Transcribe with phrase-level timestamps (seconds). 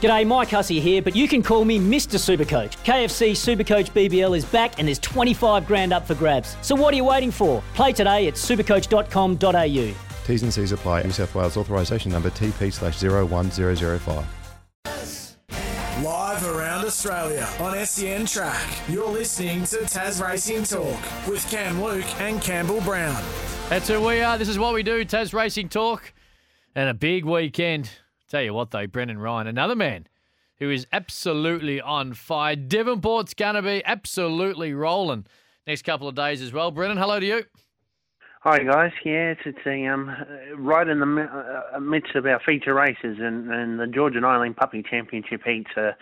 [0.00, 2.18] G'day, Mike Hussey here, but you can call me Mr.
[2.20, 2.76] Supercoach.
[2.84, 6.56] KFC Supercoach BBL is back and there's 25 grand up for grabs.
[6.62, 7.64] So what are you waiting for?
[7.74, 9.94] Play today at supercoach.com.au.
[10.24, 11.02] T's and C's apply.
[11.02, 14.24] New South Wales authorisation number TP slash 01005.
[16.04, 18.70] Live around Australia on SEN Track.
[18.88, 23.20] You're listening to Tasracing Talk with Cam Luke and Campbell Brown.
[23.68, 24.38] That's who we are.
[24.38, 25.04] This is what we do.
[25.04, 26.12] Tasracing Talk.
[26.76, 27.90] And a big weekend.
[28.28, 30.06] Tell you what, though, Brennan Ryan, another man
[30.58, 32.56] who is absolutely on fire.
[32.56, 35.24] Devonport's going to be absolutely rolling
[35.66, 36.70] next couple of days as well.
[36.70, 37.44] Brennan, hello to you.
[38.42, 40.14] Hi guys, yeah, it's, it's a, um,
[40.56, 41.28] right in the
[41.74, 45.96] uh, midst of our feature races, and, and the Georgian Island Puppy Championship heats are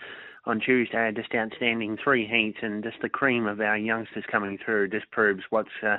[0.45, 1.97] on Tuesday are just outstanding.
[2.01, 5.97] Three heats, and just the cream of our youngsters coming through just proves what's uh,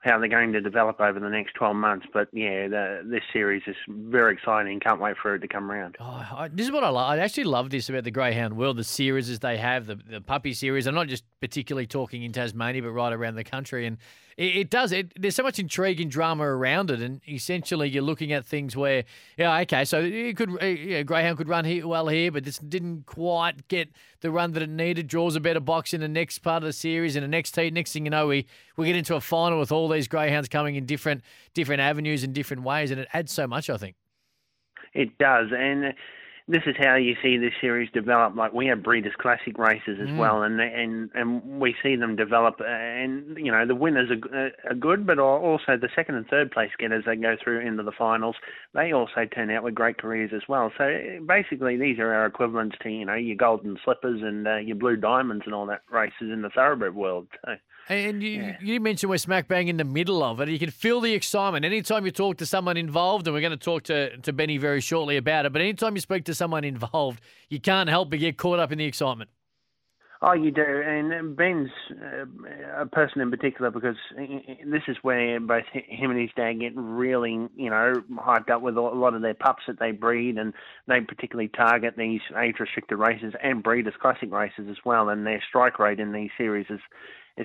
[0.00, 2.06] how they're going to develop over the next 12 months.
[2.12, 4.78] But yeah, the, this series is very exciting.
[4.78, 5.96] Can't wait for it to come around.
[5.98, 7.10] Oh, I, this is what I love.
[7.10, 10.20] I actually love this about the Greyhound world, the series as they have, the, the
[10.20, 10.86] puppy series.
[10.86, 13.86] I'm not just particularly talking in Tasmania, but right around the country.
[13.86, 13.98] And
[14.36, 14.92] it, it does.
[14.92, 18.76] It, there's so much intrigue and drama around it, and essentially you're looking at things
[18.76, 19.04] where,
[19.36, 22.58] yeah, okay, so it could, uh, yeah, Greyhound could run here, well here, but this
[22.58, 23.90] didn't quite get
[24.20, 25.08] the run that it needed.
[25.08, 27.72] Draws a better box in the next part of the series, in the next heat.
[27.72, 28.46] Next thing you know, we
[28.76, 31.22] we get into a final with all these Greyhounds coming in different
[31.54, 33.70] different avenues and different ways, and it adds so much.
[33.70, 33.96] I think
[34.94, 35.94] it does, and
[36.48, 38.34] this is how you see this series develop.
[38.34, 40.16] Like we have Breeders' Classic races as mm.
[40.16, 42.56] well, and and and we see them develop.
[42.66, 46.70] And you know the winners are, are good, but also the second and third place
[46.78, 48.36] getters they go through into the finals.
[48.72, 50.72] They also turn out with great careers as well.
[50.78, 54.76] So basically, these are our equivalents to you know your Golden Slippers and uh, your
[54.76, 57.28] Blue Diamonds and all that races in the thoroughbred world.
[57.44, 57.56] So.
[57.88, 58.56] And you, yeah.
[58.60, 60.48] you mentioned we're smack bang in the middle of it.
[60.48, 61.64] You can feel the excitement.
[61.64, 64.82] Anytime you talk to someone involved, and we're going to talk to, to Benny very
[64.82, 68.36] shortly about it, but anytime you speak to someone involved, you can't help but get
[68.36, 69.30] caught up in the excitement.
[70.20, 72.26] Oh, you do, and Ben's uh,
[72.76, 77.46] a person in particular because this is where both him and his dad get really,
[77.54, 80.54] you know, hyped up with a lot of their pups that they breed, and
[80.88, 85.08] they particularly target these age-restricted races and breeders' classic races as well.
[85.08, 86.80] And their strike rate in these series is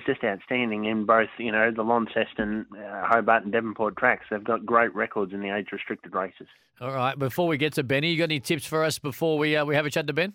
[0.04, 4.26] just outstanding in both, you know, the Launceston, uh, Hobart, and Devonport tracks.
[4.28, 6.48] They've got great records in the age-restricted races.
[6.80, 7.16] All right.
[7.16, 9.76] Before we get to Benny, you got any tips for us before we uh, we
[9.76, 10.34] have a chat to Ben?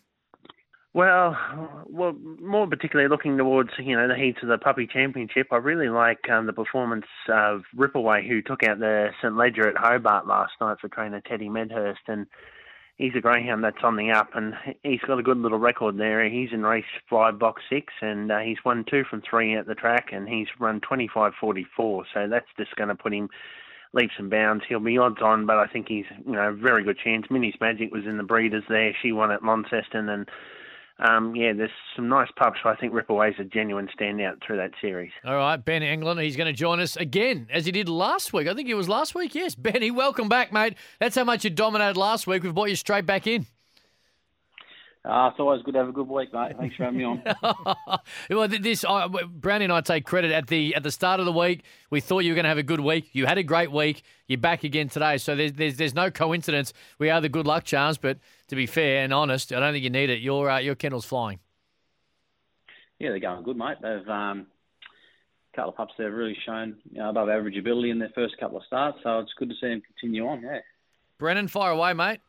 [0.93, 1.37] Well,
[1.87, 5.87] well, more particularly looking towards you know the heats of the Puppy Championship, I really
[5.89, 10.53] like um, the performance of Rippleway, who took out the St Leger at Hobart last
[10.59, 12.25] night for trainer Teddy Medhurst, and
[12.97, 16.27] he's a greyhound that's on the up, and he's got a good little record there.
[16.27, 19.75] He's in race five, box six, and uh, he's won two from three at the
[19.75, 22.05] track, and he's run twenty five forty four.
[22.15, 23.29] So that's just going to put him
[23.93, 24.63] leaps and bounds.
[24.67, 27.27] He'll be odds on, but I think he's you know very good chance.
[27.29, 28.95] Minnie's Magic was in the breeders there.
[29.01, 30.27] She won at Launceston, and
[30.99, 32.57] um, yeah, there's some nice pubs.
[32.61, 35.11] So I think Rippleway's a genuine standout through that series.
[35.23, 38.47] All right, Ben Englund, he's going to join us again as he did last week.
[38.47, 39.35] I think it was last week.
[39.35, 40.75] Yes, Benny, welcome back, mate.
[40.99, 42.43] That's how much you dominated last week.
[42.43, 43.45] We've brought you straight back in.
[45.05, 46.57] Uh, it's always good to have a good week, mate.
[46.57, 47.23] Thanks for having me on.
[48.29, 51.31] well, this uh, Brownie and I take credit at the at the start of the
[51.31, 51.63] week.
[51.89, 53.09] We thought you were going to have a good week.
[53.13, 54.03] You had a great week.
[54.27, 56.73] You're back again today, so there's there's, there's no coincidence.
[56.97, 58.17] We are the good luck charms, but
[58.49, 60.19] to be fair and honest, I don't think you need it.
[60.19, 61.39] Your uh, your kennel's flying.
[62.99, 63.77] Yeah, they're going good, mate.
[63.81, 64.47] They've um,
[65.53, 68.11] a couple of pups that have really shown you know, above average ability in their
[68.13, 70.41] first couple of starts, so it's good to see them continue on.
[70.41, 70.59] Yeah.
[71.17, 72.19] Brennan, fire away, mate.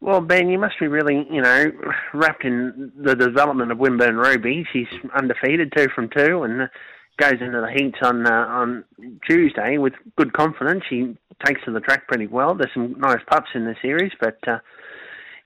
[0.00, 1.72] Well, Ben, you must be really, you know,
[2.14, 4.64] wrapped in the development of Winburn Ruby.
[4.72, 6.70] She's undefeated, two from two, and
[7.18, 8.84] goes into the heats on uh, on
[9.28, 10.84] Tuesday with good confidence.
[10.88, 12.54] She takes to the track pretty well.
[12.54, 14.58] There's some nice pups in the series, but uh,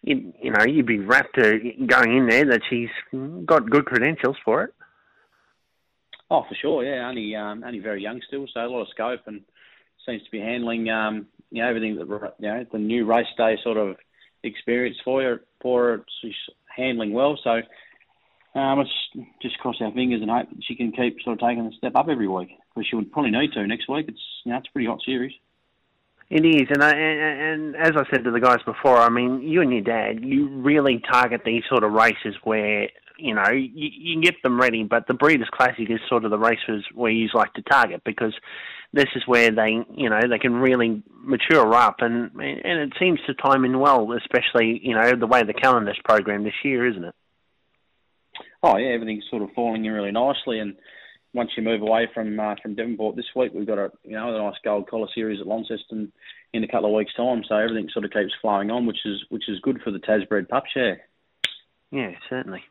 [0.02, 2.90] you, you know, you'd be wrapped to going in there that she's
[3.46, 4.75] got good credentials for it.
[6.31, 7.08] Oh, for sure, yeah.
[7.08, 9.43] Only um, only very young still, so a lot of scope, and
[10.06, 13.56] seems to be handling, um, you know, everything that you know the new race day
[13.62, 13.96] sort of
[14.43, 15.43] experience for her.
[15.61, 16.35] For her, she's
[16.75, 17.39] handling well.
[17.43, 17.61] So
[18.59, 21.67] um, let's just cross our fingers and hope that she can keep sort of taking
[21.67, 22.50] a step up every week.
[22.75, 24.06] Because she would probably need to next week.
[24.09, 25.33] It's you know it's a pretty hot series.
[26.31, 29.43] It is, and, I, and and as I said to the guys before, I mean,
[29.43, 32.89] you and your dad, you really target these sort of races where
[33.22, 36.30] you know, you, you can get them ready, but the Breeders' Classic is sort of
[36.30, 38.34] the races where you like to target because
[38.92, 43.20] this is where they, you know, they can really mature up, and and it seems
[43.26, 47.04] to time in well, especially you know the way the calendar's programmed this year, isn't
[47.04, 47.14] it?
[48.62, 50.76] Oh yeah, everything's sort of falling in really nicely, and
[51.32, 54.34] once you move away from uh, from Devonport this week, we've got a you know
[54.34, 56.12] a nice gold collar series at Launceston
[56.52, 59.24] in a couple of weeks' time, so everything sort of keeps flowing on, which is
[59.30, 61.00] which is good for the Tasbred pup share.
[61.90, 62.62] Yeah, certainly.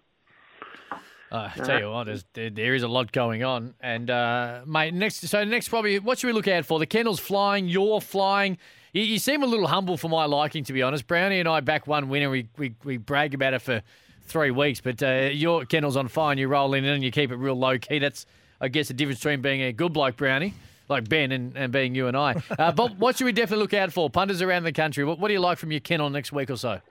[1.32, 4.94] Uh, I tell you what, there, there is a lot going on, and uh, mate,
[4.94, 6.78] next so next probably what should we look out for?
[6.78, 8.58] The kennel's flying, you're flying.
[8.92, 11.08] You, you, seem a little humble for my liking, to be honest.
[11.08, 12.30] Brownie and I back one winner.
[12.30, 13.82] We we, we brag about it for
[14.24, 17.32] three weeks, but uh, your kennel's on fire, and you roll in and you keep
[17.32, 18.00] it real low key.
[18.00, 18.26] That's
[18.60, 20.54] I guess the difference between being a good bloke, Brownie.
[20.90, 22.36] Like Ben and, and being you and I.
[22.60, 24.10] Uh, but what should we definitely look out for?
[24.10, 25.06] Punters around the country.
[25.06, 26.82] What, what do you like from your kennel next week or so?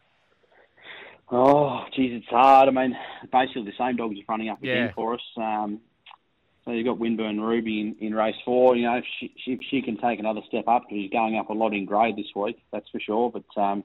[1.33, 2.69] Oh, geez, it's hard.
[2.69, 2.97] I mean,
[3.33, 4.93] basically the same dogs are running up again Yeah.
[4.95, 5.21] for us.
[5.37, 5.81] Um,
[6.65, 8.77] so you've got Winburn Ruby in, in race four.
[8.77, 11.49] You know, if she, she, she can take another step up, because she's going up
[11.51, 13.31] a lot in grade this week, that's for sure.
[13.31, 13.85] But um,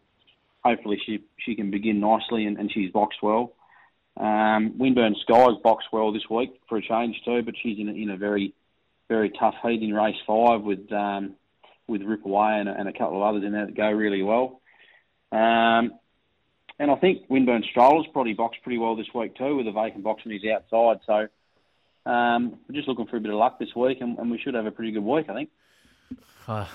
[0.64, 3.54] hopefully she she can begin nicely and, and she's boxed well.
[4.18, 7.94] Um, Winburn Sky's boxed well this week for a change too, but she's in a,
[7.94, 8.54] in a very
[9.08, 11.36] very tough heat in race five with um,
[11.88, 14.24] with Rip Away and, a- and a couple of others in there that go really
[14.24, 14.62] well.
[15.32, 15.92] Um,
[16.80, 20.04] and I think Winburn Stroller's probably boxed pretty well this week too, with a vacant
[20.04, 21.00] box on he's outside.
[21.06, 24.38] So um, we're just looking for a bit of luck this week, and, and we
[24.38, 25.50] should have a pretty good week, I think.
[26.48, 26.66] Uh,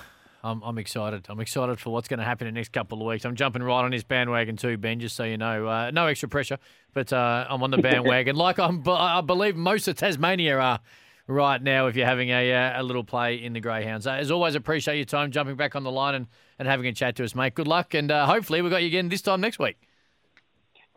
[0.43, 1.27] I'm, I'm excited.
[1.29, 3.25] I'm excited for what's going to happen in the next couple of weeks.
[3.25, 4.99] I'm jumping right on his bandwagon too, Ben.
[4.99, 6.57] Just so you know, uh, no extra pressure,
[6.93, 8.35] but uh, I'm on the bandwagon.
[8.37, 10.79] like I'm, I believe most of Tasmania are
[11.27, 11.87] right now.
[11.87, 14.95] If you're having a uh, a little play in the Greyhounds, uh, as always, appreciate
[14.95, 16.27] your time jumping back on the line and,
[16.57, 17.53] and having a chat to us, mate.
[17.53, 19.77] Good luck, and uh, hopefully we got you again this time next week.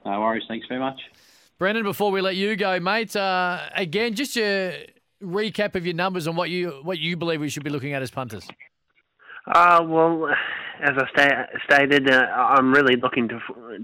[0.04, 0.44] No worries.
[0.48, 1.00] Thanks very much.
[1.58, 4.72] Brennan, before we let you go, mate, uh, again, just your
[5.22, 8.02] recap of your numbers and what you what you believe we should be looking at
[8.02, 8.46] as punters.
[9.46, 10.28] Uh, well,
[10.82, 13.38] as I sta- stated, uh, I'm really looking to,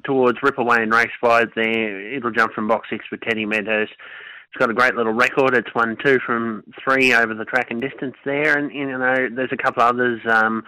[0.04, 2.14] towards Ripaway in race five there.
[2.14, 3.92] It'll jump from box six with Teddy Medhurst.
[3.92, 5.54] It's got a great little record.
[5.54, 9.52] It's won two from three over the track and distance there, and you know there's
[9.52, 10.20] a couple others.
[10.28, 10.64] Um,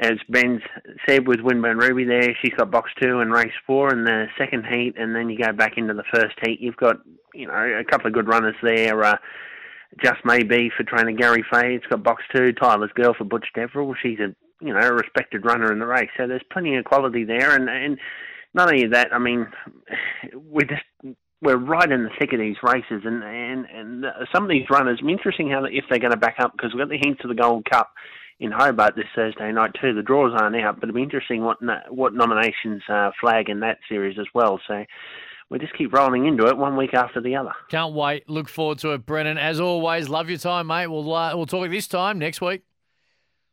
[0.00, 0.62] as Ben
[1.06, 4.64] said with Winburn Ruby there, she's got box two and race four in the second
[4.66, 6.58] heat, and then you go back into the first heat.
[6.60, 6.96] You've got
[7.34, 9.04] you know a couple of good runners there.
[9.04, 9.16] Uh,
[10.02, 11.74] just maybe for trainer Gary Fay.
[11.74, 12.52] It's got box two.
[12.52, 13.94] Tyler's girl for Butch Deverill.
[14.02, 16.10] She's a you know a respected runner in the race.
[16.16, 17.98] So there's plenty of quality there, and and
[18.54, 19.48] not only that, I mean,
[20.34, 24.50] we just we're right in the thick of these races, and and and some of
[24.50, 25.00] these runners.
[25.04, 27.28] Be interesting how if they're going to back up because we've got the hints of
[27.28, 27.92] the Gold Cup
[28.40, 29.94] in Hobart this Thursday night too.
[29.94, 33.60] The draws aren't out, but it'll be interesting what no- what nominations uh, flag in
[33.60, 34.60] that series as well.
[34.66, 34.84] So
[35.50, 37.52] we just keep rolling into it one week after the other.
[37.68, 38.28] Can't wait.
[38.28, 39.36] Look forward to it, Brennan.
[39.38, 40.86] As always, love your time, mate.
[40.88, 42.62] We'll uh, we'll talk this time next week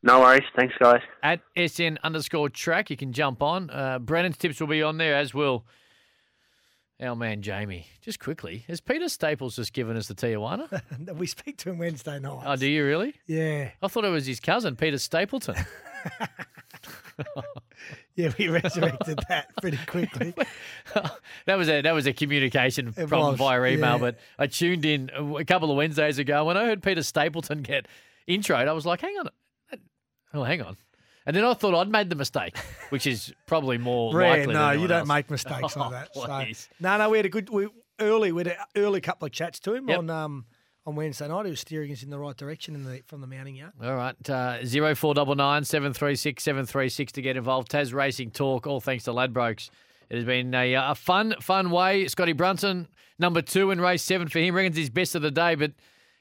[0.03, 0.43] No worries.
[0.55, 1.01] Thanks, guys.
[1.21, 2.89] at SEN underscore track.
[2.89, 3.69] You can jump on.
[3.69, 5.65] Uh, Brennan's tips will be on there, as will
[7.01, 7.87] our man Jamie.
[8.01, 10.81] Just quickly, has Peter Staples just given us the Tijuana?
[11.17, 12.43] we speak to him Wednesday night.
[12.45, 13.13] oh, do you really?
[13.27, 15.55] Yeah, I thought it was his cousin, Peter Stapleton.
[18.15, 20.33] yeah, we resurrected that pretty quickly.
[21.45, 23.93] that was a that was a communication It problem was, via email.
[23.93, 23.97] yeah.
[23.97, 27.61] But I tuned in a a couple of Wednesdays ago when I heard Peter Stapleton
[27.61, 27.87] get
[28.27, 28.67] introed.
[28.67, 29.29] I was like, hang on,
[30.33, 30.77] oh, hang on.
[31.27, 32.57] And then I thought I'd made the mistake,
[32.89, 34.53] which is probably more Rare, likely.
[34.55, 35.07] no, you don't else.
[35.07, 36.15] make mistakes Oh, like that.
[36.15, 37.67] So, no, no, we had a good we
[37.99, 38.31] early.
[38.31, 39.97] We had an early couple of chats to him Yep.
[39.99, 40.45] on um
[40.85, 41.43] on Wednesday night.
[41.45, 43.73] He was steering us in the right direction in the from the mounting yard.
[43.83, 47.35] All right, uh, zero four double nine seven three six seven three six to get
[47.35, 47.69] involved.
[47.69, 49.69] Tasracing Talk, all thanks to Ladbrokes.
[50.09, 52.07] It has been a, a fun, fun way.
[52.07, 52.87] Scotty Brunson,
[53.19, 55.73] number two in race seven for him, reckons he's best of the day, but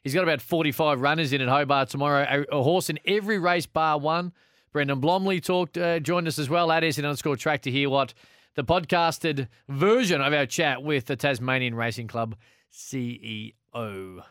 [0.03, 2.27] he's got about forty five runners in at Hobart tomorrow.
[2.51, 4.33] A, a horse in every race bar one.
[4.77, 8.13] Brendan Blomley talked, uh, joined us as well at SEN underscore track to hear what
[8.57, 12.37] the podcasted version of our chat with the Tasmanian Racing Club
[12.71, 13.53] CEO.
[13.73, 14.23] You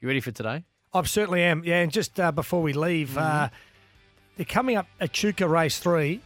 [0.00, 0.62] ready for today?
[0.94, 1.64] I certainly am.
[1.64, 3.54] Yeah, and just uh, before we leave, uh, Mm-hmm.
[4.36, 6.20] they're coming up at Chuka Race Three.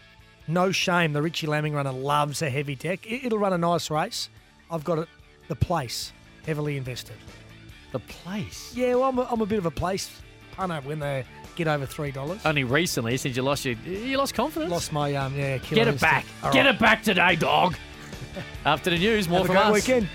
[0.46, 3.06] No shame, the Richie Lambing runner loves a heavy deck.
[3.10, 4.28] It, it'll run a nice race.
[4.70, 5.08] I've got it,
[5.48, 6.12] the place
[6.44, 7.16] heavily invested.
[7.92, 8.74] The place.
[8.76, 10.10] Yeah, well, I'm a, I'm a bit of a place
[10.52, 11.24] punter when they
[11.56, 12.40] get over three dollars.
[12.44, 14.70] Only recently, since you lost your, you lost confidence.
[14.70, 15.58] Lost my um yeah.
[15.58, 16.00] Get it instinct.
[16.00, 16.24] back.
[16.42, 16.74] All Get right.
[16.74, 17.76] it back today, dog.
[18.64, 19.72] After the news, more Have a from us.
[19.74, 20.08] weekend.